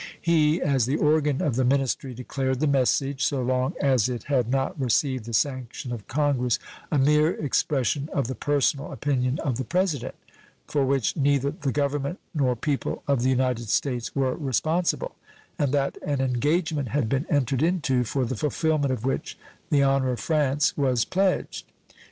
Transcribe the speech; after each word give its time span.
He 0.19 0.59
as 0.59 0.87
the 0.87 0.95
organ 0.95 1.43
of 1.43 1.55
the 1.55 1.63
ministry 1.63 2.15
declared 2.15 2.59
the 2.59 2.65
message, 2.65 3.23
so 3.23 3.39
long 3.43 3.75
as 3.79 4.09
it 4.09 4.23
had 4.23 4.49
not 4.49 4.81
received 4.81 5.25
the 5.25 5.31
sanction 5.31 5.91
of 5.91 6.07
Congress, 6.07 6.57
a 6.91 6.97
mere 6.97 7.33
expression 7.35 8.09
of 8.11 8.25
the 8.25 8.33
personal 8.33 8.91
opinion 8.91 9.37
of 9.43 9.59
the 9.59 9.63
President, 9.63 10.15
for 10.65 10.83
which 10.83 11.15
neither 11.15 11.51
the 11.51 11.71
Government 11.71 12.17
nor 12.33 12.55
people 12.55 13.03
of 13.07 13.21
the 13.21 13.29
United 13.29 13.69
States 13.69 14.15
were 14.15 14.33
responsible, 14.33 15.13
and 15.59 15.71
that 15.71 15.99
an 16.01 16.19
engagement 16.19 16.87
had 16.87 17.07
been 17.07 17.27
entered 17.29 17.61
into 17.61 18.03
for 18.03 18.25
the 18.25 18.35
fulfillment 18.35 18.91
of 18.91 19.05
which 19.05 19.37
the 19.69 19.83
honor 19.83 20.09
of 20.13 20.19
France 20.19 20.75
was 20.75 21.05
pledged. 21.05 21.65